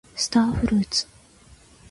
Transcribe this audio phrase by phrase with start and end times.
[0.15, 1.05] スターフルーツ